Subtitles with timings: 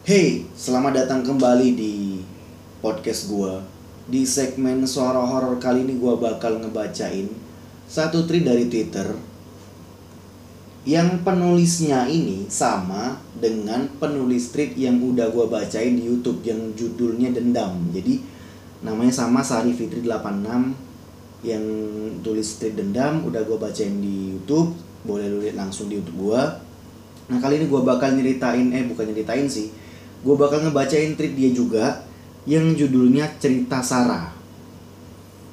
[0.00, 2.24] Hey, selamat datang kembali di
[2.80, 3.60] podcast gua.
[4.08, 7.28] Di segmen suara horor kali ini gua bakal ngebacain
[7.84, 9.12] satu tweet dari Twitter
[10.88, 17.36] yang penulisnya ini sama dengan penulis tweet yang udah gua bacain di YouTube yang judulnya
[17.36, 17.92] Dendam.
[17.92, 18.24] Jadi
[18.80, 21.64] namanya sama Sari Fitri 86 yang
[22.24, 24.72] tulis tweet Dendam udah gua bacain di YouTube.
[25.04, 26.56] Boleh lu lihat langsung di YouTube gua.
[27.28, 29.79] Nah, kali ini gua bakal nyeritain eh bukan nyeritain sih
[30.20, 32.04] gue bakal ngebacain tweet dia juga
[32.44, 34.32] yang judulnya cerita Sarah.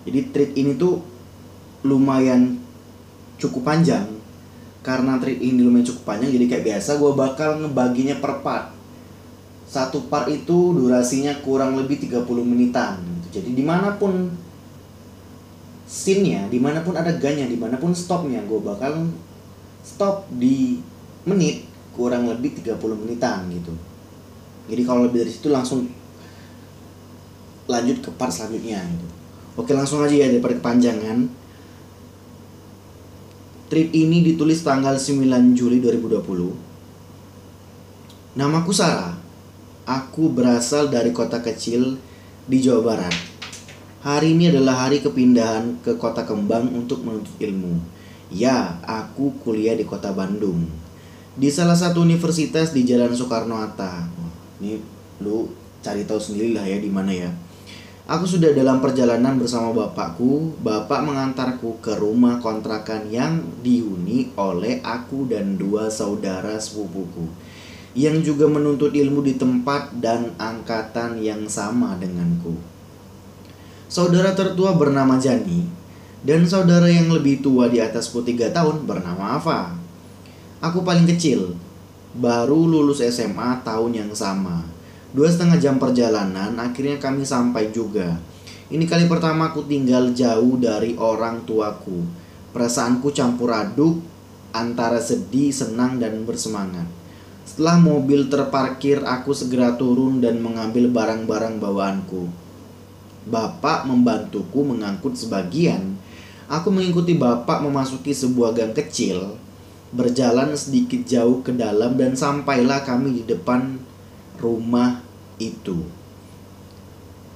[0.04, 1.04] Jadi tweet ini tuh
[1.84, 2.60] lumayan
[3.40, 4.08] cukup panjang
[4.84, 8.76] karena tweet ini lumayan cukup panjang jadi kayak biasa gue bakal ngebaginya per part.
[9.68, 13.04] Satu part itu durasinya kurang lebih 30 menitan.
[13.28, 14.32] Jadi di mana pun
[15.84, 19.12] scene-nya, di mana pun adegannya, di mana pun stopnya gue bakal
[19.84, 20.80] stop di
[21.28, 23.76] menit kurang lebih 30 menitan gitu
[24.68, 25.88] jadi kalau lebih dari situ langsung
[27.68, 29.08] lanjut ke part selanjutnya gitu.
[29.58, 31.28] Oke langsung aja ya daripada kepanjangan.
[33.68, 36.68] Trip ini ditulis tanggal 9 Juli 2020
[38.38, 39.18] namaku Sarah.
[39.90, 41.98] Aku berasal dari kota kecil
[42.46, 43.16] di Jawa Barat.
[44.06, 47.82] Hari ini adalah hari kepindahan ke kota kembang untuk menuntut ilmu.
[48.30, 50.70] Ya aku kuliah di kota Bandung.
[51.34, 54.27] Di salah satu universitas di Jalan Soekarno-Hatta
[54.62, 54.82] ini
[55.22, 55.50] lu
[55.82, 57.30] cari tahu sendiri lah ya di mana ya
[58.08, 60.56] Aku sudah dalam perjalanan bersama bapakku.
[60.64, 67.28] Bapak mengantarku ke rumah kontrakan yang dihuni oleh aku dan dua saudara sepupuku
[68.00, 72.56] yang juga menuntut ilmu di tempat dan angkatan yang sama denganku.
[73.92, 75.68] Saudara tertua bernama Jani
[76.24, 79.76] dan saudara yang lebih tua di atasku tiga tahun bernama Ava.
[80.64, 81.60] Aku paling kecil,
[82.18, 84.66] baru lulus SMA tahun yang sama.
[85.14, 88.18] Dua setengah jam perjalanan, akhirnya kami sampai juga.
[88.68, 92.04] Ini kali pertama aku tinggal jauh dari orang tuaku.
[92.52, 94.02] Perasaanku campur aduk
[94.52, 96.90] antara sedih, senang, dan bersemangat.
[97.48, 102.28] Setelah mobil terparkir, aku segera turun dan mengambil barang-barang bawaanku.
[103.30, 105.96] Bapak membantuku mengangkut sebagian.
[106.52, 109.36] Aku mengikuti bapak memasuki sebuah gang kecil,
[109.92, 113.80] berjalan sedikit jauh ke dalam dan sampailah kami di depan
[114.40, 115.00] rumah
[115.40, 115.86] itu.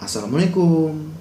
[0.01, 1.11] Assalamualaikum.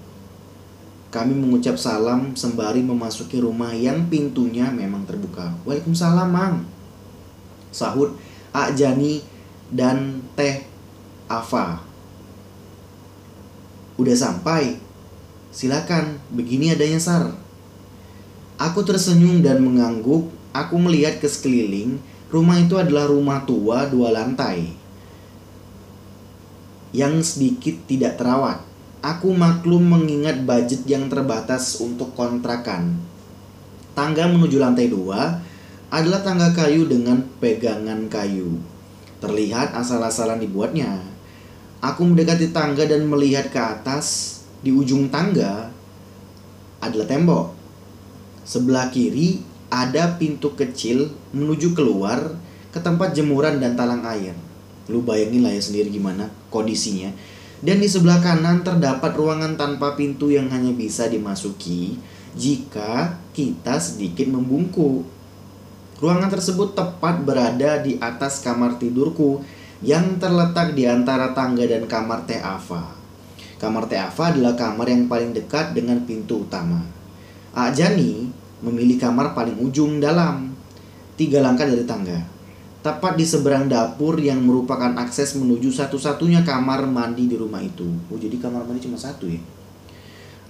[1.11, 5.59] Kami mengucap salam sembari memasuki rumah yang pintunya memang terbuka.
[5.67, 6.63] Waalaikumsalam, Mang.
[7.75, 8.15] Sahut
[8.55, 9.19] A Jani
[9.71, 10.67] dan Teh
[11.27, 11.83] Ava.
[13.99, 14.79] Udah sampai.
[15.51, 17.35] Silakan, begini adanya Sar.
[18.55, 20.31] Aku tersenyum dan mengangguk.
[20.51, 22.03] Aku melihat ke sekeliling.
[22.31, 24.81] Rumah itu adalah rumah tua dua lantai
[26.91, 28.63] yang sedikit tidak terawat.
[29.01, 33.01] Aku maklum mengingat budget yang terbatas untuk kontrakan.
[33.97, 35.41] Tangga menuju lantai dua
[35.89, 38.61] adalah tangga kayu dengan pegangan kayu.
[39.25, 41.01] Terlihat asal-asalan dibuatnya.
[41.81, 44.39] Aku mendekati tangga dan melihat ke atas.
[44.61, 45.73] Di ujung tangga
[46.85, 47.57] adalah tembok.
[48.45, 49.41] Sebelah kiri
[49.71, 52.35] ada pintu kecil menuju keluar
[52.75, 54.35] ke tempat jemuran dan talang air.
[54.91, 57.15] Lu bayangin lah ya sendiri gimana kondisinya.
[57.63, 62.01] Dan di sebelah kanan terdapat ruangan tanpa pintu yang hanya bisa dimasuki
[62.35, 65.07] jika kita sedikit membungkuk.
[66.01, 69.45] Ruangan tersebut tepat berada di atas kamar tidurku
[69.85, 72.97] yang terletak di antara tangga dan kamar Teh Ava.
[73.61, 76.81] Kamar Teh Ava adalah kamar yang paling dekat dengan pintu utama.
[77.53, 80.53] Ajani memilih kamar paling ujung dalam,
[81.17, 82.41] tiga langkah dari tangga
[82.81, 87.85] tepat di seberang dapur yang merupakan akses menuju satu-satunya kamar mandi di rumah itu.
[88.09, 89.41] Oh, jadi kamar mandi cuma satu ya.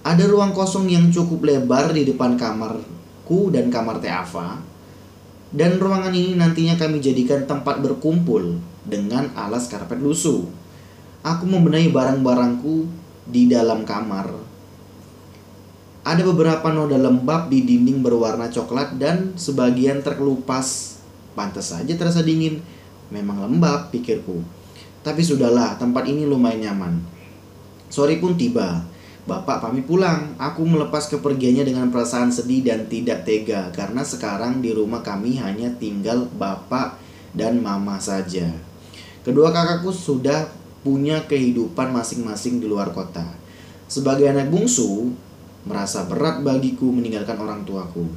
[0.06, 4.62] Ada ruang kosong yang cukup lebar di depan kamarku dan kamar Teh Ava.
[5.50, 10.46] Dan ruangan ini nantinya kami jadikan tempat berkumpul dengan alas karpet lusuh.
[11.26, 12.86] Aku membenahi barang-barangku
[13.26, 14.30] di dalam kamar.
[16.00, 21.00] Ada beberapa noda lembab di dinding berwarna coklat dan sebagian terkelupas
[21.34, 22.58] Pantas saja terasa dingin.
[23.10, 24.42] Memang lembab, pikirku.
[25.00, 27.00] Tapi sudahlah, tempat ini lumayan nyaman.
[27.90, 28.84] Sore pun tiba.
[29.26, 30.34] Bapak pamit pulang.
[30.36, 35.70] Aku melepas kepergiannya dengan perasaan sedih dan tidak tega karena sekarang di rumah kami hanya
[35.78, 36.98] tinggal bapak
[37.32, 38.50] dan mama saja.
[39.22, 40.50] Kedua kakakku sudah
[40.80, 43.24] punya kehidupan masing-masing di luar kota.
[43.86, 45.12] Sebagai anak bungsu,
[45.64, 48.08] merasa berat bagiku meninggalkan orang tuaku.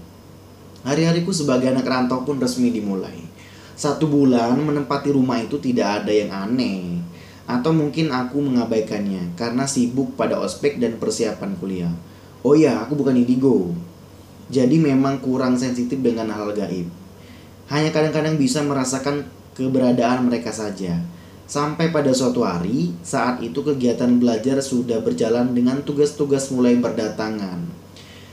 [0.83, 3.15] Hari-hariku sebagai anak rantau pun resmi dimulai.
[3.73, 6.99] Satu bulan menempati rumah itu tidak ada yang aneh.
[7.43, 11.91] Atau mungkin aku mengabaikannya karena sibuk pada ospek dan persiapan kuliah.
[12.43, 13.71] Oh ya, aku bukan indigo.
[14.51, 16.87] Jadi memang kurang sensitif dengan hal gaib.
[17.71, 19.23] Hanya kadang-kadang bisa merasakan
[19.55, 20.99] keberadaan mereka saja.
[21.43, 27.59] Sampai pada suatu hari, saat itu kegiatan belajar sudah berjalan dengan tugas-tugas mulai berdatangan.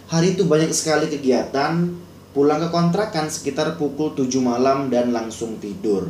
[0.08, 1.90] Hari itu banyak sekali kegiatan,
[2.30, 6.06] pulang ke kontrakan sekitar pukul 7 malam dan langsung tidur.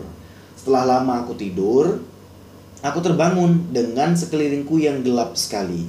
[0.57, 2.01] Setelah lama aku tidur,
[2.81, 5.85] Aku terbangun dengan sekelilingku yang gelap sekali.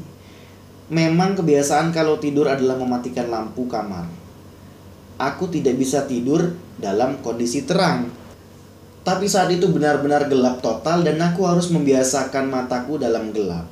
[0.92, 4.12] Memang kebiasaan kalau tidur adalah mematikan lampu kamar.
[5.16, 8.12] Aku tidak bisa tidur dalam kondisi terang.
[9.02, 13.66] Tapi saat itu benar-benar gelap total dan aku harus membiasakan mataku dalam gelap.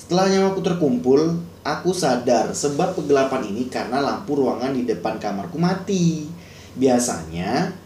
[0.00, 1.20] Setelah nyawaku terkumpul,
[1.60, 6.24] aku sadar sebab kegelapan ini karena lampu ruangan di depan kamarku mati.
[6.72, 7.76] Biasanya,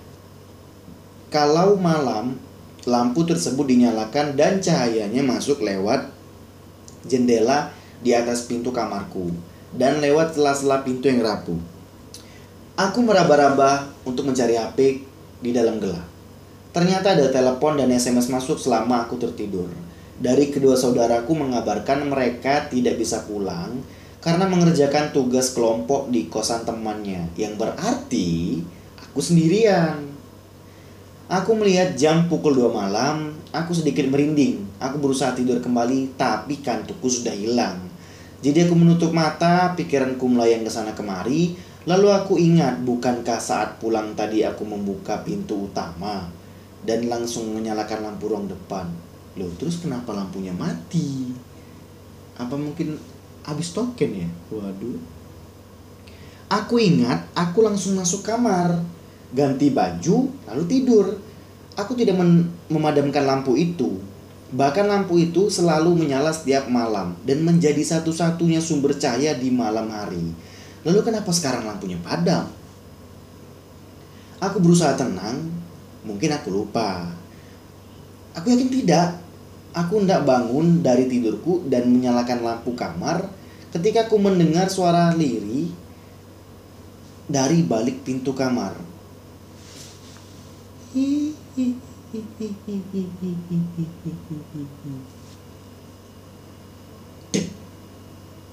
[1.27, 2.39] kalau malam
[2.87, 6.07] lampu tersebut dinyalakan dan cahayanya masuk lewat
[7.03, 9.35] jendela di atas pintu kamarku
[9.75, 11.59] dan lewat sela-sela pintu yang rapuh.
[12.79, 15.03] Aku meraba-raba untuk mencari HP
[15.43, 16.16] di dalam gelap.
[16.77, 19.65] Ternyata ada telepon dan SMS masuk selama aku tertidur.
[20.21, 23.81] Dari kedua saudaraku mengabarkan mereka tidak bisa pulang
[24.21, 28.61] karena mengerjakan tugas kelompok di kosan temannya, yang berarti
[29.01, 30.05] aku sendirian.
[31.33, 34.69] Aku melihat jam pukul 2 malam, aku sedikit merinding.
[34.77, 37.81] Aku berusaha tidur kembali, tapi kantukku sudah hilang.
[38.45, 41.57] Jadi aku menutup mata, pikiranku melayang ke sana kemari,
[41.89, 46.36] lalu aku ingat bukankah saat pulang tadi aku membuka pintu utama
[46.87, 48.87] dan langsung menyalakan lampu ruang depan.
[49.37, 51.35] Loh, terus kenapa lampunya mati?
[52.39, 52.97] Apa mungkin
[53.45, 54.29] habis token ya?
[54.55, 54.97] Waduh.
[56.47, 58.79] Aku ingat, aku langsung masuk kamar
[59.35, 61.07] ganti baju, lalu tidur.
[61.77, 62.17] Aku tidak
[62.73, 64.01] memadamkan lampu itu.
[64.55, 70.33] Bahkan lampu itu selalu menyala setiap malam dan menjadi satu-satunya sumber cahaya di malam hari.
[70.87, 72.47] Lalu kenapa sekarang lampunya padam?
[74.39, 75.56] Aku berusaha tenang,
[76.07, 77.11] mungkin aku lupa.
[78.39, 79.19] Aku yakin tidak.
[79.77, 83.29] Aku hendak bangun dari tidurku dan menyalakan lampu kamar
[83.77, 85.69] ketika aku mendengar suara liri
[87.29, 88.73] dari balik pintu kamar.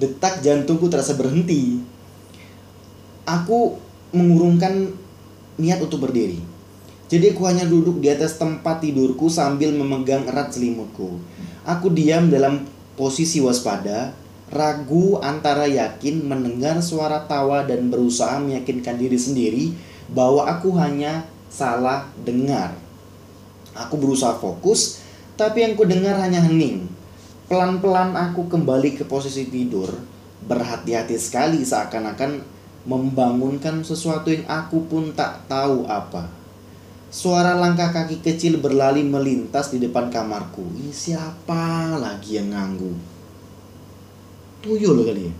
[0.03, 1.79] Detak jantungku terasa berhenti.
[3.23, 3.79] Aku
[4.11, 4.91] mengurungkan
[5.55, 6.52] niat untuk berdiri.
[7.13, 11.21] Jadi aku hanya duduk di atas tempat tidurku sambil memegang erat selimutku.
[11.61, 12.65] Aku diam dalam
[12.97, 14.17] posisi waspada,
[14.49, 19.77] ragu antara yakin mendengar suara tawa dan berusaha meyakinkan diri sendiri
[20.09, 22.73] bahwa aku hanya salah dengar.
[23.77, 25.05] Aku berusaha fokus,
[25.37, 26.89] tapi yang ku dengar hanya hening.
[27.45, 30.01] Pelan-pelan aku kembali ke posisi tidur,
[30.49, 32.41] berhati-hati sekali seakan-akan
[32.89, 36.41] membangunkan sesuatu yang aku pun tak tahu apa.
[37.13, 40.65] Suara langkah kaki kecil berlari melintas di depan kamarku.
[40.65, 42.89] Ini siapa lagi yang nganggu?
[44.65, 45.33] Tuyul kali ya?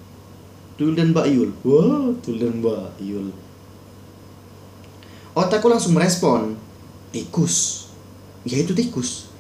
[0.77, 1.49] Tuyul dan Mbak Yul.
[1.65, 3.33] Wah, Tuyul dan Mbak Yul.
[5.33, 6.53] Otakku langsung merespon,
[7.09, 7.89] tikus.
[8.45, 9.33] Ya itu tikus.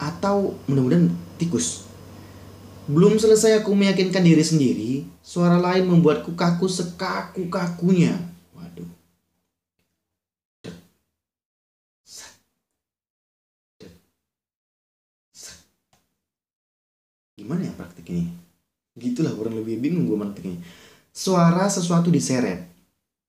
[0.00, 1.84] Atau mudah-mudahan tikus.
[2.88, 8.16] Belum selesai aku meyakinkan diri sendiri, suara lain membuatku kaku sekaku-kakunya.
[8.56, 8.88] Waduh.
[17.46, 18.26] Gimana ya praktik ini?
[18.98, 20.58] Gitulah kurang lebih bingung gue praktiknya.
[21.14, 22.66] Suara sesuatu diseret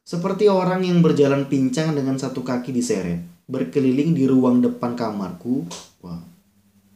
[0.01, 5.69] seperti orang yang berjalan pincang dengan satu kaki diseret, berkeliling di ruang depan kamarku.
[6.01, 6.17] Wah,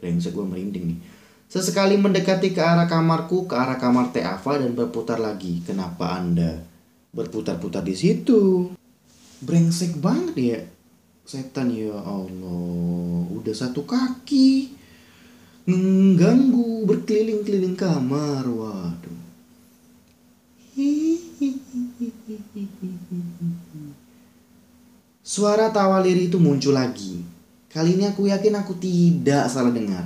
[0.02, 1.00] brengsek gue merinding nih.
[1.46, 5.62] Sesekali mendekati ke arah kamarku, ke arah kamar Teh Ava dan berputar lagi.
[5.62, 6.58] Kenapa Anda
[7.14, 8.74] berputar-putar di situ?
[9.46, 10.60] Brengsek banget ya.
[11.28, 14.81] Setan ya Allah, udah satu kaki.
[15.70, 18.46] Mengganggu berkeliling-keliling kamar.
[18.50, 19.20] Waduh.
[25.22, 27.22] Suara tawa liri itu muncul lagi.
[27.72, 30.04] Kali ini aku yakin aku tidak salah dengar.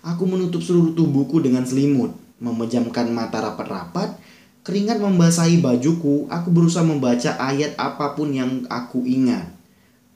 [0.00, 4.16] Aku menutup seluruh tubuhku dengan selimut, memejamkan mata rapat-rapat,
[4.64, 9.59] keringat membasahi bajuku, aku berusaha membaca ayat apa pun yang aku ingat.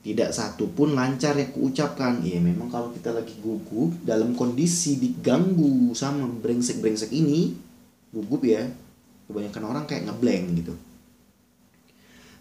[0.05, 2.21] Tidak satu pun lancar yang kuucapkan.
[2.21, 7.57] Iya memang kalau kita lagi gugup dalam kondisi diganggu sama brengsek-brengsek ini,
[8.13, 8.69] gugup ya,
[9.25, 10.77] kebanyakan orang kayak ngeblank gitu.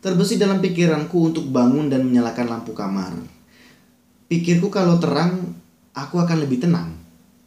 [0.05, 3.17] Terbesit dalam pikiranku untuk bangun dan menyalakan lampu kamar.
[4.29, 5.57] Pikirku kalau terang,
[5.97, 6.93] aku akan lebih tenang.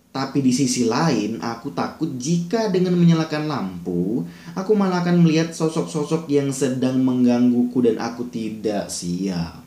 [0.10, 4.26] Tapi di sisi lain, aku takut jika dengan menyalakan lampu,
[4.58, 9.67] aku malah akan melihat sosok-sosok yang sedang menggangguku dan aku tidak siap.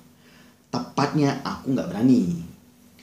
[0.70, 2.40] Tepatnya aku nggak berani.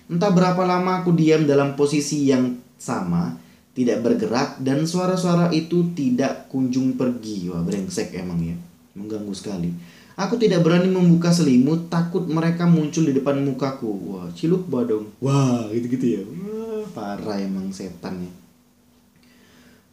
[0.08, 3.36] Entah berapa lama aku diam dalam posisi yang sama,
[3.76, 7.52] tidak bergerak dan suara-suara itu tidak kunjung pergi.
[7.52, 8.56] Wah brengsek emang ya,
[8.96, 9.70] mengganggu sekali.
[10.18, 14.18] Aku tidak berani membuka selimut, takut mereka muncul di depan mukaku.
[14.18, 15.14] Wah, ciluk badong.
[15.22, 16.22] Wah, gitu-gitu ya.
[16.26, 18.32] Wah, parah emang setan ya.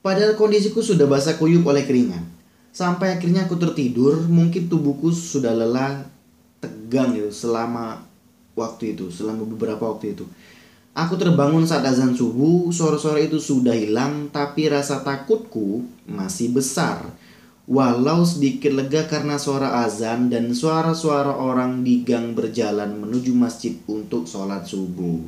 [0.01, 2.25] Padahal kondisiku sudah basah kuyup oleh keringat.
[2.73, 6.09] Sampai akhirnya aku tertidur, mungkin tubuhku sudah lelah,
[6.65, 8.01] tegang gitu selama
[8.57, 10.25] waktu itu, selama beberapa waktu itu.
[10.97, 17.05] Aku terbangun saat azan subuh, sore-sore itu sudah hilang, tapi rasa takutku masih besar.
[17.69, 24.25] Walau sedikit lega karena suara azan dan suara-suara orang di gang berjalan menuju masjid untuk
[24.25, 25.21] sholat subuh.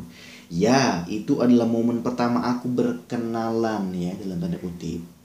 [0.49, 5.17] Ya, itu adalah momen pertama aku berkenalan ya dalam tanda kutip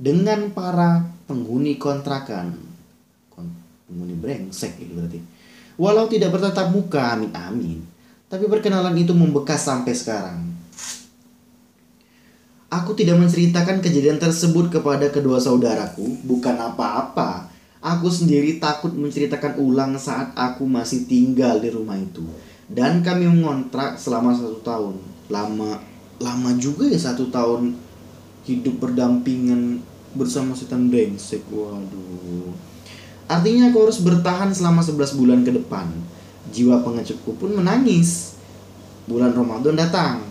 [0.00, 2.69] dengan para penghuni kontrakan.
[3.90, 5.18] Penghuni brengsek itu berarti.
[5.74, 7.78] Walau tidak bertatap muka, amin amin.
[8.30, 10.46] Tapi perkenalan itu membekas sampai sekarang.
[12.70, 17.50] Aku tidak menceritakan kejadian tersebut kepada kedua saudaraku, bukan apa-apa.
[17.82, 22.22] Aku sendiri takut menceritakan ulang saat aku masih tinggal di rumah itu
[22.70, 24.94] dan kami mengontrak selama satu tahun
[25.26, 25.82] lama
[26.22, 27.74] lama juga ya satu tahun
[28.46, 29.82] hidup berdampingan
[30.14, 32.54] bersama setan brengsek waduh
[33.30, 35.86] artinya aku harus bertahan selama 11 bulan ke depan.
[36.50, 38.34] Jiwa pengecupku pun menangis.
[39.06, 40.26] Bulan Ramadan datang.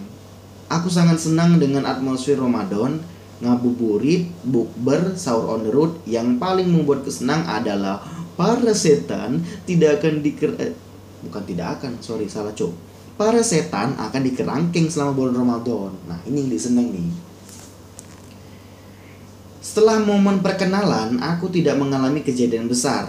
[0.67, 2.99] Aku sangat senang dengan atmosfer Ramadan.
[3.39, 5.95] Ngabuburit, bukber, sahur on the road.
[6.03, 8.03] Yang paling membuat kesenang adalah
[8.35, 10.75] para setan tidak akan diker eh,
[11.27, 12.71] bukan tidak akan sorry salah cok
[13.19, 15.91] para setan akan dikerangkeng selama bulan Ramadan.
[16.07, 17.28] Nah ini yang diseneng nih
[19.69, 23.05] setelah momen perkenalan aku tidak mengalami kejadian besar.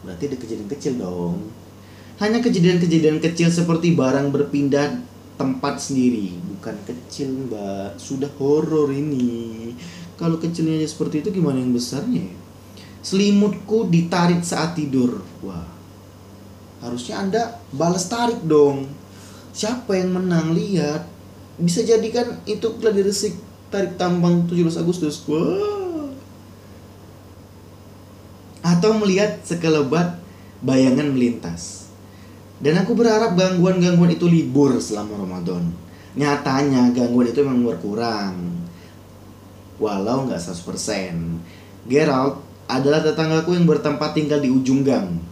[0.00, 1.52] Berarti ada kejadian kecil dong.
[2.16, 4.96] Hanya kejadian-kejadian kecil seperti barang berpindah
[5.36, 6.32] tempat sendiri.
[6.56, 8.00] Bukan kecil mbak.
[8.00, 9.76] Sudah horor ini.
[10.16, 12.32] Kalau kecilnya seperti itu gimana yang besarnya?
[13.04, 15.20] Selimutku ditarik saat tidur.
[15.44, 15.68] Wah.
[16.80, 18.88] Harusnya anda balas tarik dong.
[19.52, 20.56] Siapa yang menang?
[20.56, 21.04] Lihat.
[21.60, 23.36] Bisa jadi kan itu gladi resik.
[23.68, 25.20] Tarik tambang 17 Agustus.
[25.28, 25.79] Wah
[28.80, 30.16] atau melihat sekelebat
[30.64, 31.92] bayangan melintas
[32.64, 35.68] dan aku berharap gangguan-gangguan itu libur selama Ramadan
[36.16, 38.34] nyatanya gangguan itu memang berkurang
[39.76, 45.30] walau nggak 100% Gerald adalah tetanggaku yang bertempat tinggal di ujung gang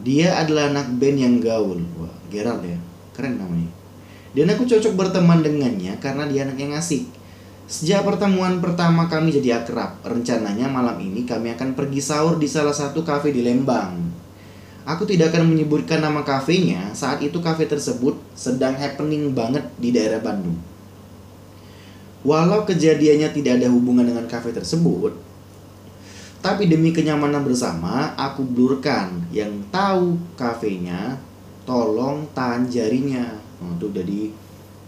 [0.00, 1.76] dia adalah anak band yang gaul.
[2.00, 2.76] Wah, Gerald ya.
[3.12, 3.68] Keren namanya.
[4.32, 7.04] Dan aku cocok berteman dengannya karena dia anak yang asik.
[7.70, 10.02] Sejak pertemuan pertama kami jadi akrab.
[10.02, 14.10] Rencananya malam ini kami akan pergi sahur di salah satu kafe di Lembang.
[14.82, 20.18] Aku tidak akan menyebutkan nama kafenya saat itu kafe tersebut sedang happening banget di daerah
[20.18, 20.58] Bandung.
[22.26, 25.14] Walau kejadiannya tidak ada hubungan dengan kafe tersebut,
[26.40, 31.20] tapi demi kenyamanan bersama, aku blurkan yang tahu kafenya,
[31.68, 33.36] tolong tahan jarinya.
[33.60, 34.04] Nah, itu udah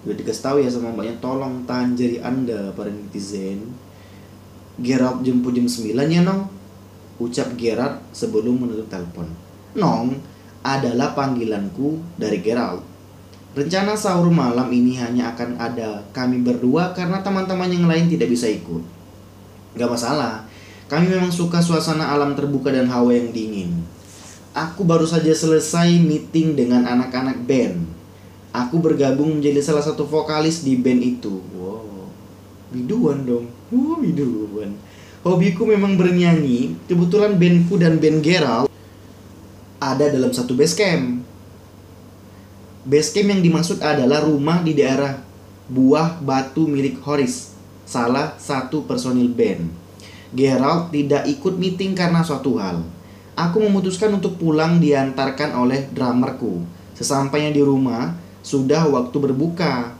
[0.03, 3.71] udah dikasih tahu ya sama mbaknya, tolong tahan jari anda para netizen.
[4.83, 6.49] Gerard jemput jam 9 ya nong.
[7.23, 9.31] Ucap Gerard sebelum menutup telepon.
[9.79, 10.19] Nong
[10.65, 12.83] adalah panggilanku dari Gerald.
[13.53, 18.49] Rencana sahur malam ini hanya akan ada kami berdua karena teman-teman yang lain tidak bisa
[18.49, 18.81] ikut.
[19.77, 20.49] Gak masalah,
[20.89, 23.85] kami memang suka suasana alam terbuka dan hawa yang dingin.
[24.57, 28.02] Aku baru saja selesai meeting dengan anak-anak band.
[28.53, 31.41] Aku bergabung menjadi salah satu vokalis di band itu.
[31.57, 32.13] Wow,
[32.69, 33.49] biduan dong.
[33.73, 34.77] Wow, biduan.
[35.25, 36.77] Hobiku memang bernyanyi.
[36.85, 38.69] Kebetulan bandku dan band Gerald
[39.81, 41.25] ada dalam satu base camp.
[42.85, 45.23] Base camp yang dimaksud adalah rumah di daerah
[45.73, 47.57] Buah Batu milik Horis,
[47.89, 49.73] salah satu personil band.
[50.37, 52.85] Gerald tidak ikut meeting karena suatu hal.
[53.33, 56.61] Aku memutuskan untuk pulang diantarkan oleh drummerku.
[56.93, 59.95] Sesampainya di rumah, sudah waktu berbuka.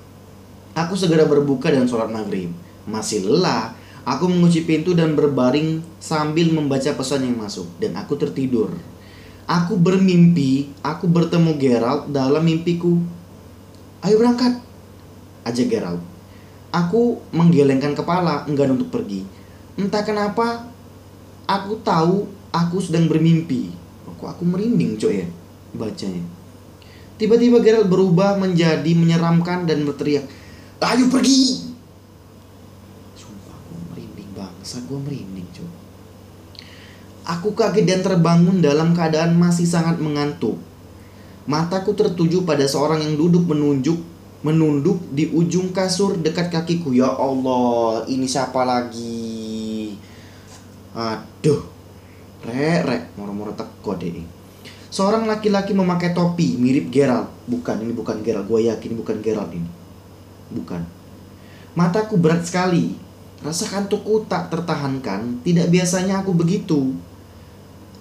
[0.75, 2.51] Aku segera berbuka dan sholat maghrib.
[2.85, 3.73] Masih lelah,
[4.03, 7.71] aku mengunci pintu dan berbaring sambil membaca pesan yang masuk.
[7.79, 8.75] Dan aku tertidur.
[9.47, 12.99] Aku bermimpi, aku bertemu Gerald dalam mimpiku.
[14.03, 14.59] Ayo berangkat,
[15.47, 16.03] ajak Gerald.
[16.73, 19.23] Aku menggelengkan kepala, enggan untuk pergi.
[19.77, 20.67] Entah kenapa
[21.45, 23.73] aku tahu aku sedang bermimpi.
[24.23, 25.29] Kok aku merinding coy ya
[25.75, 26.23] bacanya.
[27.23, 30.27] Tiba-tiba Geralt berubah menjadi menyeramkan dan berteriak,
[30.83, 31.71] Ayo pergi.
[33.15, 35.71] Sumpah gue merinding bangsa, gue merinding cuy.
[37.23, 40.59] Aku kaget dan terbangun dalam keadaan masih sangat mengantuk.
[41.47, 44.03] Mataku tertuju pada seorang yang duduk menunjuk
[44.43, 46.91] menunduk di ujung kasur dekat kakiku.
[46.91, 49.95] Ya Allah, ini siapa lagi?
[50.99, 51.71] Aduh.
[52.43, 54.42] Rek, rek, moro-moro teko deh.
[54.93, 57.33] Seorang laki-laki memakai topi mirip Gerald.
[57.49, 58.45] Bukan, ini bukan Gerald.
[58.45, 59.71] Gue yakin bukan Gerald ini.
[60.53, 60.85] Bukan.
[61.73, 62.93] Mataku berat sekali.
[63.41, 65.41] Rasa kantukku tak tertahankan.
[65.41, 66.93] Tidak biasanya aku begitu.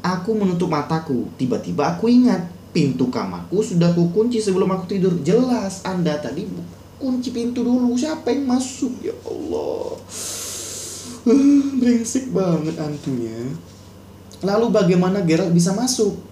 [0.03, 1.31] Aku menutup mataku.
[1.39, 5.15] Tiba-tiba aku ingat pintu kamarku sudah kukunci sebelum aku tidur.
[5.23, 6.43] Jelas Anda tadi
[6.99, 7.95] kunci pintu dulu.
[7.95, 8.99] Siapa yang masuk?
[8.99, 9.95] Ya Allah.
[11.79, 13.55] Brengsek banget antunya.
[14.43, 16.30] Lalu bagaimana Gerald bisa masuk?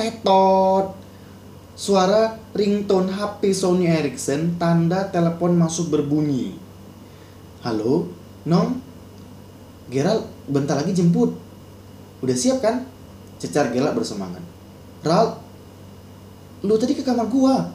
[0.00, 0.96] Tetot.
[1.76, 6.56] Suara ringtone HP Sony Ericsson tanda telepon masuk berbunyi.
[7.60, 8.08] Halo,
[8.48, 8.80] Nong?
[9.92, 11.36] Gerald bentar lagi jemput.
[12.24, 12.88] Udah siap kan?
[13.36, 14.40] Cecar Gerald bersemangat.
[15.04, 15.36] Ral,
[16.64, 17.68] lu tadi ke kamar gua?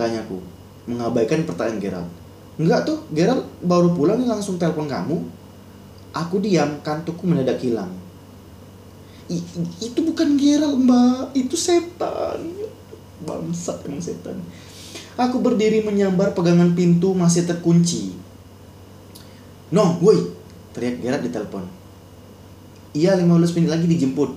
[0.00, 0.40] Tanyaku,
[0.88, 2.10] mengabaikan pertanyaan Gerald.
[2.56, 5.20] Enggak tuh, Gerald baru pulang langsung telepon kamu.
[6.16, 8.01] Aku diam, kantukku mendadak hilang.
[9.78, 12.40] Itu bukan Gerald mbak, itu setan.
[13.22, 14.36] Bangsat emang setan.
[15.14, 18.16] Aku berdiri menyambar pegangan pintu masih terkunci.
[19.72, 20.32] No, woi,
[20.76, 21.64] teriak Gerald di telepon.
[22.92, 24.36] Iya 15 menit lagi dijemput.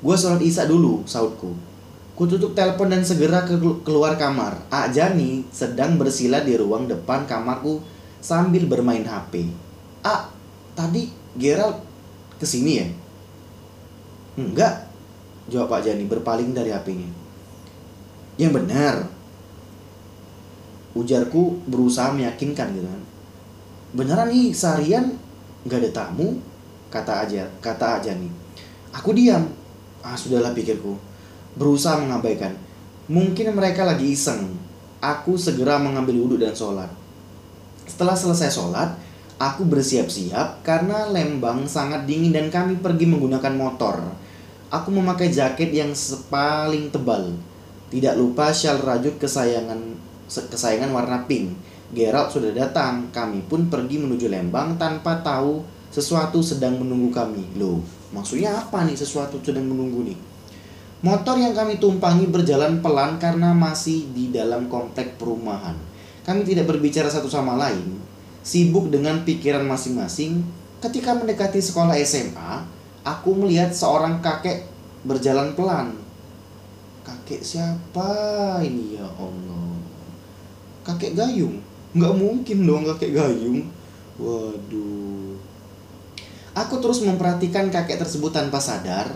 [0.00, 1.54] Gue sholat isya dulu, sautku.
[2.18, 3.54] Ku tutup telepon dan segera ke
[3.86, 4.66] keluar kamar.
[4.72, 7.80] A Jani sedang bersila di ruang depan kamarku
[8.20, 9.46] sambil bermain HP.
[10.04, 10.28] A,
[10.74, 11.80] tadi Gerald
[12.40, 12.86] ke sini ya?
[14.38, 14.86] Enggak,
[15.50, 17.10] jawab Pak Jani berpaling dari HP-nya.
[18.38, 18.96] Yang benar.
[20.94, 23.02] Ujarku berusaha meyakinkan gitu kan.
[23.94, 25.14] Beneran nih seharian
[25.66, 26.38] nggak ada tamu,
[26.90, 28.30] kata aja, kata aja nih.
[28.94, 29.46] Aku diam.
[30.02, 30.98] Ah sudahlah pikirku.
[31.54, 32.54] Berusaha mengabaikan.
[33.10, 34.54] Mungkin mereka lagi iseng.
[35.02, 36.90] Aku segera mengambil wudhu dan sholat.
[37.88, 38.94] Setelah selesai sholat,
[39.40, 43.96] aku bersiap-siap karena Lembang sangat dingin dan kami pergi menggunakan motor.
[44.68, 45.96] Aku memakai jaket yang
[46.28, 47.32] paling tebal.
[47.90, 49.96] Tidak lupa shawl rajut kesayangan
[50.28, 51.56] kesayangan warna pink.
[51.90, 53.10] Gerald sudah datang.
[53.10, 57.58] Kami pun pergi menuju Lembang tanpa tahu sesuatu sedang menunggu kami.
[57.58, 57.82] Loh,
[58.14, 60.18] maksudnya apa nih sesuatu sedang menunggu nih?
[61.00, 65.74] Motor yang kami tumpangi berjalan pelan karena masih di dalam komplek perumahan.
[66.22, 67.98] Kami tidak berbicara satu sama lain,
[68.40, 70.44] sibuk dengan pikiran masing-masing.
[70.80, 72.64] Ketika mendekati sekolah SMA,
[73.04, 74.64] aku melihat seorang kakek
[75.04, 75.96] berjalan pelan.
[77.04, 78.10] Kakek siapa
[78.64, 79.76] ini ya Allah?
[80.84, 81.60] Kakek Gayung?
[81.92, 83.68] Nggak mungkin dong kakek Gayung.
[84.20, 85.36] Waduh.
[86.56, 89.08] Aku terus memperhatikan kakek tersebut tanpa sadar.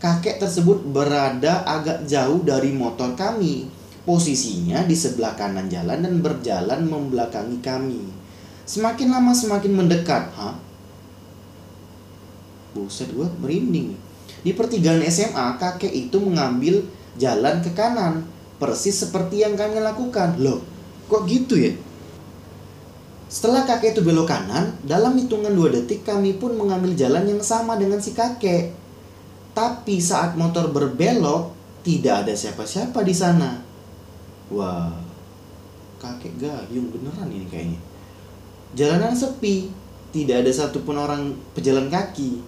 [0.00, 3.68] Kakek tersebut berada agak jauh dari motor kami.
[4.00, 8.19] Posisinya di sebelah kanan jalan dan berjalan membelakangi kami.
[8.66, 10.30] Semakin lama semakin mendekat.
[10.34, 10.56] Hah?
[12.70, 13.98] Buset gue merinding
[14.46, 16.86] Di pertigaan SMA kakek itu mengambil
[17.18, 18.22] jalan ke kanan
[18.62, 20.62] Persis seperti yang kami lakukan Loh
[21.10, 21.74] kok gitu ya?
[23.26, 27.74] Setelah kakek itu belok kanan, dalam hitungan dua detik kami pun mengambil jalan yang sama
[27.74, 28.74] dengan si kakek.
[29.54, 31.50] Tapi saat motor berbelok,
[31.82, 33.58] tidak ada siapa-siapa di sana.
[34.50, 34.94] Wah,
[36.02, 37.78] kakek gayung beneran ini kayaknya.
[38.70, 39.66] Jalanan sepi,
[40.14, 42.38] tidak ada satupun orang pejalan kaki.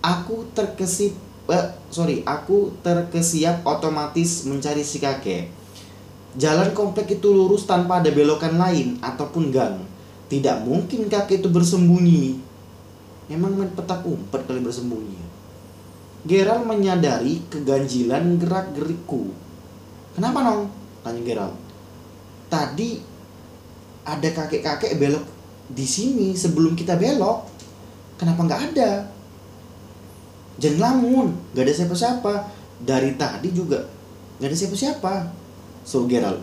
[0.00, 1.12] Aku terkesip,
[1.52, 5.52] eh, sorry, aku terkesiap otomatis mencari si kakek.
[6.36, 9.80] Jalan komplek itu lurus tanpa ada belokan lain ataupun gang.
[10.32, 12.40] Tidak mungkin kakek itu bersembunyi.
[13.32, 15.20] Memang main petak umpet kali bersembunyi.
[16.26, 19.30] Gerald menyadari keganjilan gerak-gerikku.
[20.16, 20.72] Kenapa nong?
[21.04, 21.56] Tanya Gerald.
[22.48, 22.98] Tadi
[24.06, 25.35] ada kakek-kakek belok
[25.70, 27.48] di sini sebelum kita belok.
[28.16, 28.90] Kenapa nggak ada?
[30.56, 32.32] Jangan lamun, nggak ada siapa-siapa.
[32.80, 33.84] Dari tadi juga
[34.40, 35.14] nggak ada siapa-siapa.
[35.84, 36.42] So Gerald.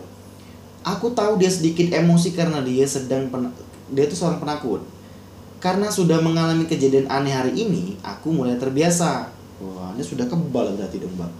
[0.84, 3.48] Aku tahu dia sedikit emosi karena dia sedang pen
[3.92, 4.84] dia itu seorang penakut.
[5.64, 9.32] Karena sudah mengalami kejadian aneh hari ini, aku mulai terbiasa.
[9.64, 11.30] Wah, ini sudah kebal berarti dong, Mbak.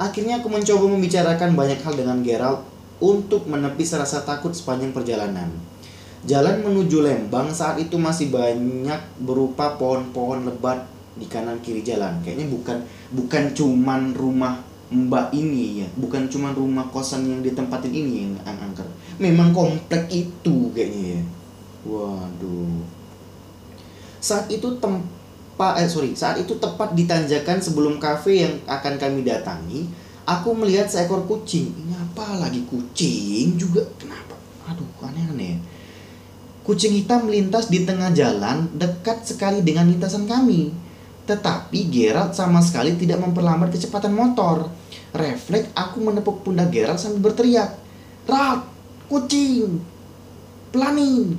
[0.00, 2.64] Akhirnya aku mencoba membicarakan banyak hal dengan Gerald
[2.96, 5.52] untuk menepis rasa takut sepanjang perjalanan.
[6.26, 10.82] Jalan menuju Lembang saat itu masih banyak berupa pohon-pohon lebat
[11.14, 12.18] di kanan kiri jalan.
[12.26, 12.78] Kayaknya bukan
[13.14, 14.58] bukan cuman rumah
[14.90, 15.88] mbak ini ya.
[15.94, 18.88] Bukan cuma rumah kosan yang ditempatin ini yang ang angker
[19.22, 21.22] memang komplek itu kayaknya ya.
[21.86, 22.82] Waduh.
[24.18, 26.18] Saat itu tempat eh sorry.
[26.18, 29.86] Saat itu tepat di tanjakan sebelum kafe yang akan kami datangi.
[30.26, 31.72] Aku melihat seekor kucing.
[31.72, 32.66] Ini apa lagi?
[32.68, 33.80] Kucing juga?
[33.96, 34.36] Kenapa?
[34.68, 35.56] Aduh aneh-aneh
[36.68, 40.88] kucing hitam melintas di tengah jalan dekat sekali dengan lintasan kami
[41.28, 44.72] tetapi Gerald sama sekali tidak memperlambat kecepatan motor.
[45.12, 47.76] Refleks aku menepuk pundak Gerald sambil berteriak.
[48.24, 48.64] Rat,
[49.12, 49.76] kucing,
[50.72, 51.36] pelanin.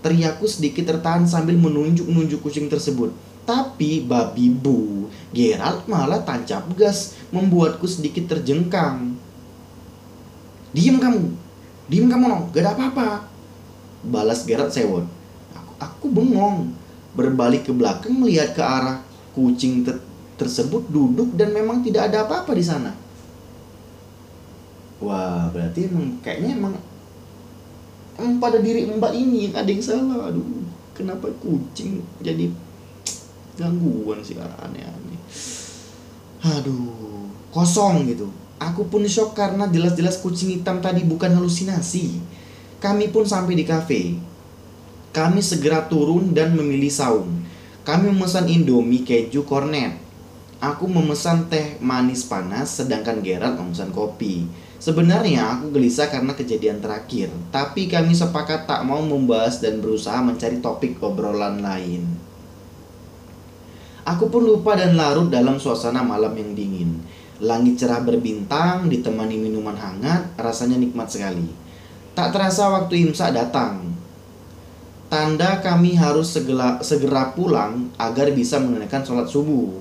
[0.00, 3.12] Teriakku sedikit tertahan sambil menunjuk-nunjuk kucing tersebut.
[3.44, 9.12] Tapi babi bu, Gerald malah tancap gas, membuatku sedikit terjengkang.
[10.72, 11.36] Diam kamu,
[11.88, 13.27] diam kamu no, gak ada apa-apa.
[14.04, 15.06] Balas Gerald sewot.
[15.54, 16.74] Aku, aku bengong,
[17.18, 19.02] berbalik ke belakang melihat ke arah
[19.34, 19.98] kucing ter
[20.38, 22.94] tersebut duduk dan memang tidak ada apa-apa di sana.
[25.02, 26.74] Wah, berarti emang kayaknya emang
[28.18, 30.30] emang pada diri mbak ini yang ada yang salah.
[30.30, 30.62] Aduh,
[30.94, 32.50] kenapa kucing jadi
[33.58, 35.18] gangguan sih aneh-aneh.
[36.38, 38.30] Aduh, kosong gitu.
[38.58, 42.18] Aku pun shock karena jelas-jelas kucing hitam tadi bukan halusinasi.
[42.78, 44.14] Kami pun sampai di kafe.
[45.10, 47.42] Kami segera turun dan memilih saung.
[47.82, 49.98] Kami memesan Indomie keju kornet.
[50.62, 54.46] Aku memesan teh manis panas sedangkan Gerard memesan kopi.
[54.78, 60.62] Sebenarnya aku gelisah karena kejadian terakhir, tapi kami sepakat tak mau membahas dan berusaha mencari
[60.62, 62.06] topik obrolan lain.
[64.06, 66.94] Aku pun lupa dan larut dalam suasana malam yang dingin.
[67.42, 71.67] Langit cerah berbintang, ditemani minuman hangat, rasanya nikmat sekali.
[72.18, 73.94] Tak terasa waktu imsak datang.
[75.06, 79.78] Tanda kami harus segera, segera pulang agar bisa menunaikan sholat subuh.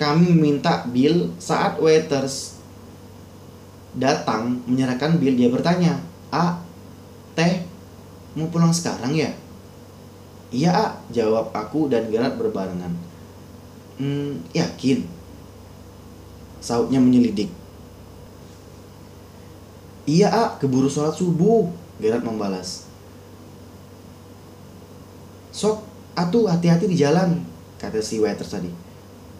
[0.00, 2.56] Kami meminta bill saat waiters
[3.92, 5.36] datang menyerahkan bill.
[5.36, 6.00] Dia bertanya,
[6.32, 6.56] A,
[7.36, 7.68] teh,
[8.32, 9.28] mau pulang sekarang ya?
[10.48, 12.96] Iya, A, jawab aku dan Gerard berbarengan.
[14.00, 15.04] Hmm, yakin?
[16.64, 17.59] Sautnya menyelidik.
[20.08, 21.68] Iya, A, keburu sholat subuh,
[22.00, 22.88] Gerard membalas.
[25.52, 25.84] Sok,
[26.16, 27.42] atuh hati-hati di jalan,
[27.76, 28.70] kata si waiter tadi.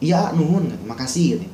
[0.00, 1.48] Iya, nuhun, makasih gitu.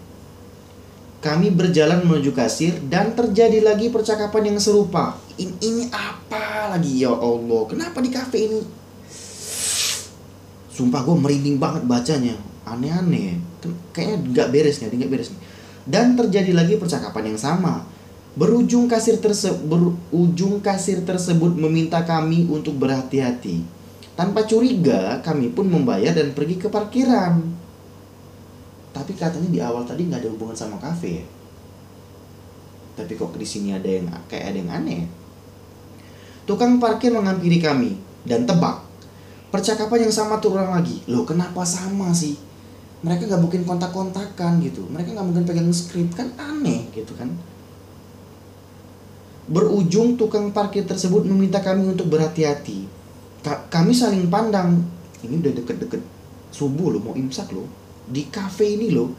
[1.17, 5.19] Kami berjalan menuju kasir dan terjadi lagi percakapan yang serupa.
[5.35, 7.63] Ini, ini apa lagi ya Allah?
[7.67, 8.61] Kenapa di kafe ini?
[10.71, 12.37] Sumpah gue merinding banget bacanya.
[12.63, 13.43] Aneh-aneh.
[13.91, 15.41] Kayaknya nggak beres nih, nggak beres nih.
[15.89, 17.83] Dan terjadi lagi percakapan yang sama.
[18.37, 23.77] Berujung kasir tersebut berujung kasir tersebut meminta kami untuk berhati-hati
[24.17, 27.37] tanpa curiga, kami pun membayar dan pergi ke parkiran.
[28.97, 31.25] Tapi katanya di awal tadi nggak ada hubungan sama kafe ya.
[32.97, 35.05] Tapi kok di sini ada yang kayak ada yang aneh.
[36.49, 38.81] Tukang parkir menghampiri kami dan tebak.
[39.53, 41.05] Percakapan yang sama terulang lagi.
[41.13, 42.41] Loh kenapa sama sih?
[43.05, 44.89] Mereka nggak mungkin kontak-kontakan gitu.
[44.89, 47.37] Mereka nggak mungkin pegang skrip kan aneh gitu kan.
[49.47, 52.87] Berujung tukang parkir tersebut meminta kami untuk berhati-hati.
[53.71, 54.83] Kami saling pandang.
[55.23, 56.03] Ini udah deket-deket.
[56.51, 59.11] Subuh lo mau imsak lo di cafe ini lo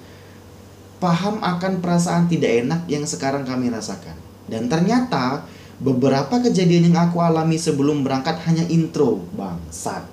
[0.97, 4.17] paham akan perasaan tidak enak yang sekarang kami rasakan.
[4.47, 5.45] Dan ternyata
[5.77, 10.07] beberapa kejadian yang aku alami sebelum berangkat hanya intro bangsat.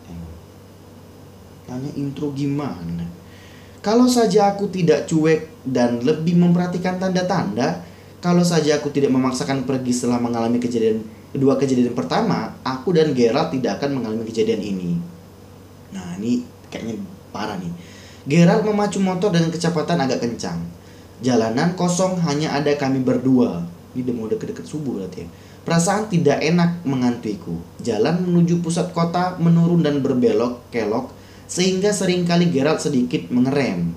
[1.64, 3.09] Hanya intro gimana?
[3.81, 7.81] Kalau saja aku tidak cuek dan lebih memperhatikan tanda-tanda
[8.25, 13.53] kalau saja aku tidak memaksakan pergi setelah mengalami kejadian kedua kejadian pertama, aku dan Gerald
[13.53, 14.97] tidak akan mengalami kejadian ini.
[15.93, 16.41] Nah, ini
[16.73, 16.97] kayaknya
[17.29, 17.69] parah nih.
[18.25, 20.57] Gerald memacu motor dengan kecepatan agak kencang.
[21.21, 23.61] Jalanan kosong hanya ada kami berdua.
[23.93, 25.29] Ini udah mau deket-deket subuh berarti ya.
[25.69, 27.61] Perasaan tidak enak mengantuiku.
[27.85, 31.13] Jalan menuju pusat kota menurun dan berbelok kelok
[31.45, 33.93] sehingga sering kali Gerald sedikit mengerem.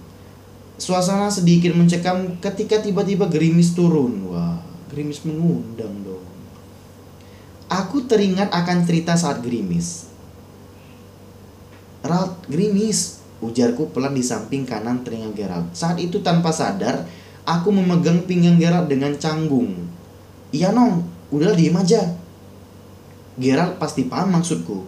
[0.78, 4.30] Suasana sedikit mencekam ketika tiba-tiba gerimis turun.
[4.30, 4.62] Wah,
[4.94, 6.26] gerimis mengundang dong.
[7.68, 10.08] Aku teringat akan cerita saat gerimis.
[12.06, 15.68] Ralt, gerimis, ujarku pelan di samping kanan telinga Gerald.
[15.74, 17.10] Saat itu tanpa sadar,
[17.44, 19.74] aku memegang pinggang Gerald dengan canggung.
[20.54, 22.16] Iya nong, udah diem aja.
[23.36, 24.86] Gerald pasti paham maksudku.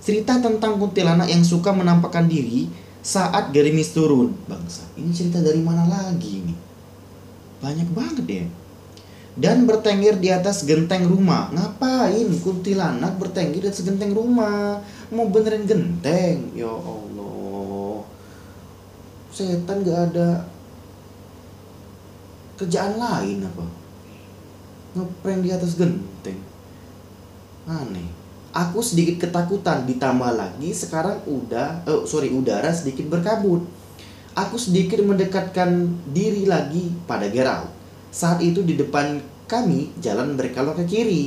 [0.00, 2.70] Cerita tentang kuntilanak yang suka menampakkan diri
[3.04, 4.32] saat gerimis turun.
[4.48, 6.58] Bangsa, ini cerita dari mana lagi nih?
[7.60, 8.46] Banyak banget ya
[9.34, 11.50] dan bertengger di atas genteng rumah.
[11.50, 14.78] Ngapain kuntilanak bertengger di atas genteng rumah?
[15.10, 16.54] Mau benerin genteng?
[16.54, 18.06] Ya Allah.
[19.34, 20.46] Setan gak ada
[22.54, 23.66] kerjaan lain apa
[24.94, 26.38] ngeprank di atas genteng
[27.66, 28.06] aneh
[28.54, 33.66] aku sedikit ketakutan ditambah lagi sekarang udah oh sorry udara sedikit berkabut.
[34.34, 37.70] Aku sedikit mendekatkan diri lagi pada Geralt
[38.14, 39.18] saat itu di depan
[39.50, 41.24] kami jalan berkelok ke kiri.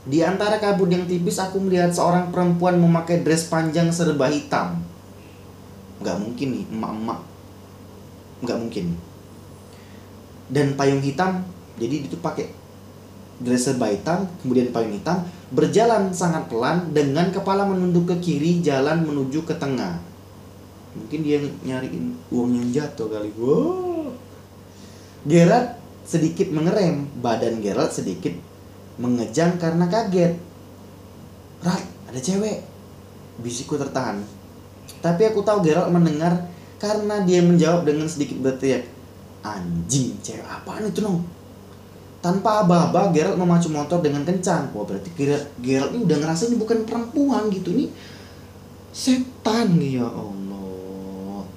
[0.00, 4.80] Di antara kabut yang tipis aku melihat seorang perempuan memakai dress panjang serba hitam.
[6.00, 7.20] Nggak mungkin nih emak-emak.
[8.40, 8.86] Nggak mungkin.
[10.48, 11.44] Dan payung hitam
[11.76, 12.48] jadi itu pakai
[13.40, 19.02] dress serba hitam kemudian payung hitam berjalan sangat pelan dengan kepala menunduk ke kiri jalan
[19.02, 19.98] menuju ke tengah.
[20.94, 23.30] Mungkin dia nyariin uang yang jatuh kali.
[23.38, 24.14] Wow.
[25.26, 27.06] Gerard sedikit mengerem.
[27.18, 28.34] Badan Gerald sedikit
[28.98, 30.38] mengejang karena kaget.
[31.62, 32.62] Rat ada cewek.
[33.42, 34.22] Bisikku tertahan.
[35.02, 36.50] Tapi aku tahu Gerald mendengar
[36.82, 38.86] karena dia menjawab dengan sedikit berteriak.
[39.40, 41.24] Anjing, cewek apaan itu no?
[42.20, 44.68] Tanpa aba-aba, Gerald memacu motor dengan kencang.
[44.76, 45.08] Wah berarti
[45.60, 47.88] Gerald ini udah ngerasa ini bukan perempuan gitu nih.
[48.92, 51.48] Setan ya Allah.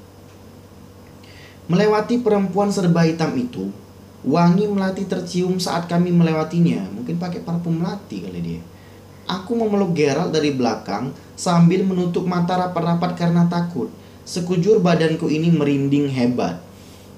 [1.68, 3.72] Melewati perempuan serba hitam itu,
[4.24, 6.88] wangi melati tercium saat kami melewatinya.
[6.96, 8.62] Mungkin pakai parfum melati kali dia.
[9.28, 13.88] Aku memeluk Gerald dari belakang sambil menutup mata rapat-rapat karena takut.
[14.24, 16.60] Sekujur badanku ini merinding hebat.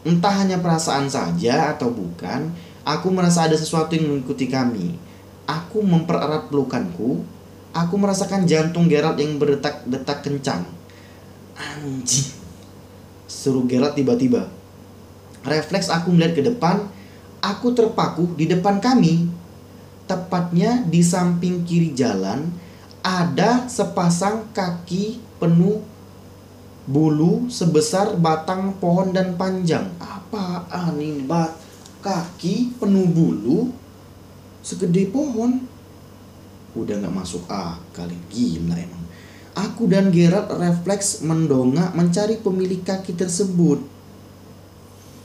[0.06, 2.54] Entah hanya perasaan saja atau bukan,
[2.86, 4.95] aku merasa ada sesuatu yang mengikuti kami.
[5.50, 7.26] Aku mempererat pelukanku.
[7.76, 10.63] Aku merasakan jantung Gerald yang berdetak-detak kencang.
[11.60, 12.32] Anjing.
[13.28, 14.48] Seru Gerald tiba-tiba.
[15.43, 16.88] Refleks aku melihat ke depan.
[17.43, 19.30] Aku terpaku di depan kami
[20.06, 22.50] tepatnya di samping kiri jalan
[23.06, 25.82] ada sepasang kaki penuh
[26.86, 29.89] bulu sebesar batang pohon dan panjang.
[29.98, 31.64] Apaan ini bat
[32.06, 33.74] kaki penuh bulu
[34.62, 35.65] segede pohon?
[36.78, 39.06] Udah nggak masuk akal, gila emang.
[39.56, 43.82] Aku dan Gerard refleks mendongak mencari pemilik kaki tersebut.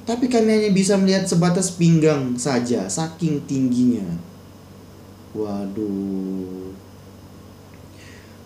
[0.09, 4.07] Tapi kami hanya bisa melihat sebatas pinggang saja, saking tingginya.
[5.37, 6.73] Waduh.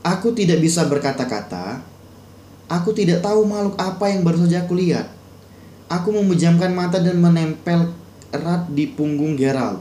[0.05, 1.81] Aku tidak bisa berkata-kata.
[2.69, 5.09] Aku tidak tahu makhluk apa yang baru saja aku lihat.
[5.89, 7.93] Aku memejamkan mata dan menempel
[8.35, 9.79] erat di punggung Gerald.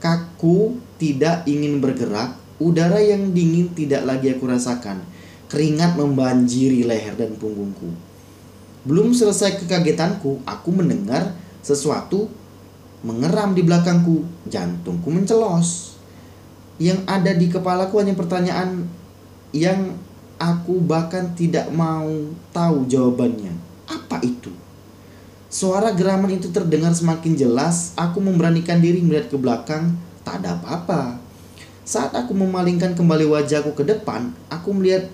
[0.00, 2.40] Kaku tidak ingin bergerak.
[2.56, 5.04] Udara yang dingin tidak lagi aku rasakan.
[5.52, 7.92] Keringat membanjiri leher dan punggungku.
[8.88, 12.32] Belum selesai kekagetanku, aku mendengar sesuatu
[13.04, 14.24] mengeram di belakangku.
[14.48, 15.96] Jantungku mencelos
[16.76, 18.84] yang ada di kepalaku hanya pertanyaan
[19.52, 19.96] yang
[20.36, 22.08] aku bahkan tidak mau
[22.52, 23.52] tahu jawabannya.
[23.88, 24.52] Apa itu?
[25.56, 27.96] Suara geraman itu terdengar semakin jelas.
[27.96, 29.96] Aku memberanikan diri melihat ke belakang.
[30.20, 31.16] Tak ada apa-apa.
[31.80, 35.08] Saat aku memalingkan kembali wajahku ke depan, aku melihat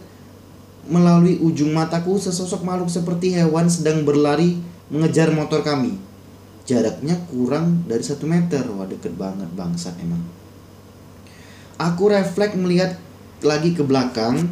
[0.90, 4.58] melalui ujung mataku sesosok makhluk seperti hewan sedang berlari
[4.90, 5.94] mengejar motor kami.
[6.66, 8.66] Jaraknya kurang dari satu meter.
[8.66, 10.26] Wah deket banget bangsat emang.
[11.78, 12.98] Aku refleks melihat
[13.46, 14.50] lagi ke belakang.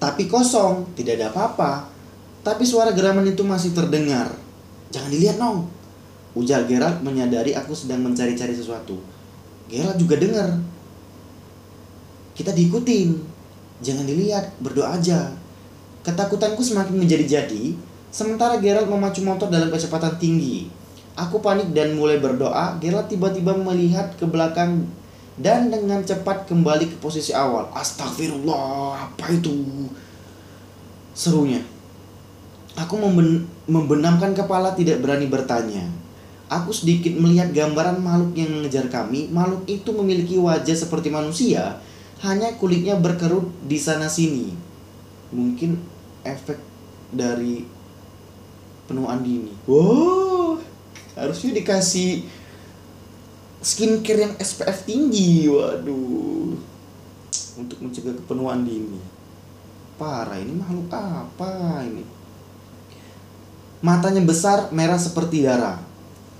[0.00, 1.99] Tapi kosong, tidak ada apa-apa.
[2.40, 4.32] Tapi suara geraman itu masih terdengar.
[4.88, 5.68] Jangan dilihat, Nong.
[6.32, 8.96] Ujar Gerald menyadari aku sedang mencari-cari sesuatu.
[9.66, 10.56] Gerald juga dengar.
[12.32, 13.18] Kita diikutin.
[13.82, 15.34] Jangan dilihat, berdoa aja.
[16.00, 17.76] Ketakutanku semakin menjadi-jadi,
[18.08, 20.70] sementara Gerald memacu motor dalam kecepatan tinggi.
[21.18, 22.80] Aku panik dan mulai berdoa.
[22.80, 24.88] Gerald tiba-tiba melihat ke belakang
[25.36, 27.68] dan dengan cepat kembali ke posisi awal.
[27.74, 29.52] Astagfirullah, apa itu?
[31.12, 31.60] Serunya.
[32.80, 35.84] Aku memben membenamkan kepala tidak berani bertanya.
[36.48, 39.28] Aku sedikit melihat gambaran makhluk yang mengejar kami.
[39.30, 41.78] Makhluk itu memiliki wajah seperti manusia,
[42.24, 44.56] hanya kulitnya berkerut di sana sini.
[45.30, 45.78] Mungkin
[46.26, 46.58] efek
[47.14, 47.62] dari
[48.90, 49.54] penuaan dini.
[49.68, 50.58] Wow,
[51.14, 52.26] harusnya dikasih
[53.60, 56.56] skincare yang SPF tinggi waduh
[57.60, 58.96] untuk mencegah kepenuhan dini
[60.00, 62.00] parah ini makhluk apa ini
[63.80, 65.80] matanya besar merah seperti darah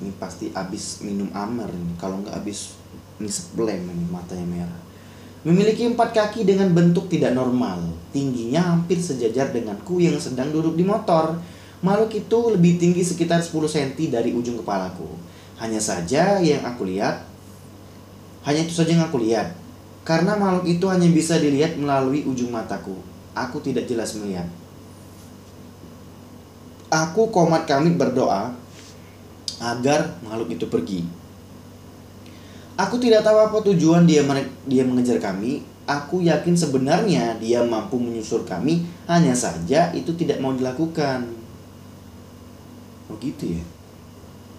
[0.00, 2.76] ini pasti abis minum amer ini kalau nggak abis
[3.56, 4.80] blem ini matanya merah
[5.44, 7.80] memiliki empat kaki dengan bentuk tidak normal
[8.12, 11.40] tingginya hampir sejajar denganku yang sedang duduk di motor
[11.80, 15.08] makhluk itu lebih tinggi sekitar 10 cm dari ujung kepalaku
[15.60, 17.20] hanya saja yang aku lihat,
[18.48, 19.52] hanya itu saja yang aku lihat.
[20.08, 22.96] Karena makhluk itu hanya bisa dilihat melalui ujung mataku.
[23.36, 24.48] Aku tidak jelas melihat.
[26.90, 28.50] Aku komat kami berdoa,
[29.62, 31.06] agar makhluk itu pergi.
[32.74, 34.26] Aku tidak tahu apa tujuan dia
[34.66, 35.62] dia mengejar kami.
[35.86, 41.30] Aku yakin sebenarnya dia mampu menyusul kami, hanya saja itu tidak mau dilakukan.
[43.10, 43.62] Oh gitu ya?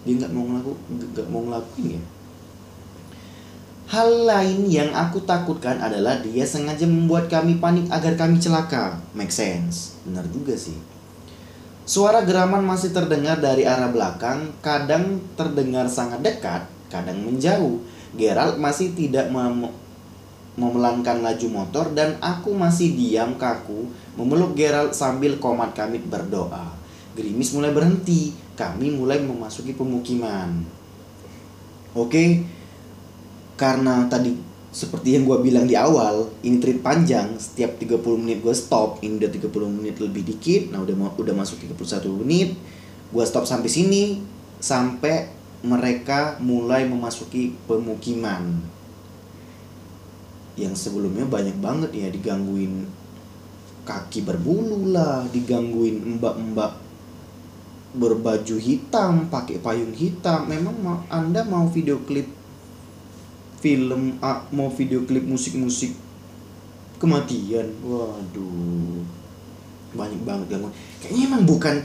[0.04, 2.02] Dia nggak mau ngelaku, nggak mau ngelakuin ya?
[3.92, 8.96] Hal lain yang aku takutkan adalah dia sengaja membuat kami panik agar kami celaka.
[9.12, 10.00] Make sense.
[10.08, 10.91] Benar juga sih.
[11.82, 17.82] Suara geraman masih terdengar dari arah belakang, kadang terdengar sangat dekat, kadang menjauh.
[18.14, 19.72] Gerald masih tidak mem
[20.52, 23.88] memelankan laju motor dan aku masih diam kaku
[24.20, 26.76] memeluk Gerald sambil komat kami berdoa.
[27.16, 30.60] Gerimis mulai berhenti, kami mulai memasuki pemukiman.
[31.96, 32.44] Oke,
[33.56, 37.36] karena tadi seperti yang gue bilang di awal ini trip panjang.
[37.36, 40.72] Setiap 30 menit gue stop ini udah 30 menit lebih dikit.
[40.72, 42.56] Nah udah udah masuk 31 menit
[43.12, 44.24] gue stop sampai sini
[44.56, 45.28] sampai
[45.60, 48.64] mereka mulai memasuki pemukiman.
[50.56, 52.88] Yang sebelumnya banyak banget ya digangguin
[53.84, 56.80] kaki berbulu lah digangguin mbak-mbak
[57.92, 60.48] berbaju hitam pakai payung hitam.
[60.48, 62.41] Memang anda mau video klip
[63.62, 65.94] film ah, mau video klip musik-musik
[66.98, 67.70] kematian.
[67.86, 69.06] Waduh.
[69.94, 71.76] Banyak banget gangguan kayaknya emang bukan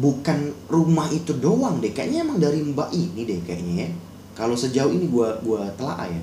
[0.00, 0.38] bukan
[0.72, 1.92] rumah itu doang deh.
[1.92, 3.88] Kayaknya emang dari mbak ini deh kayaknya ya.
[4.32, 6.22] Kalau sejauh ini gua gua telah ya.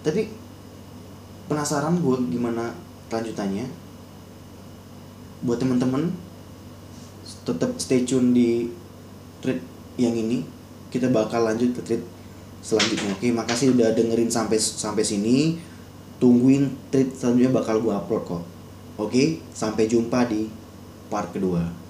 [0.00, 0.32] Tapi
[1.48, 2.72] penasaran gua gimana
[3.12, 3.68] lanjutannya
[5.40, 6.12] buat temen-temen
[7.48, 8.68] tetap stay tune di
[9.44, 9.60] treat
[10.00, 10.44] yang ini.
[10.90, 12.02] Kita bakal lanjut ke treat
[12.60, 13.16] selanjutnya.
[13.16, 15.56] Oke makasih udah dengerin sampai sampai sini.
[16.20, 18.42] Tungguin treat selanjutnya bakal gue upload kok.
[19.00, 20.46] Oke sampai jumpa di
[21.10, 21.89] part kedua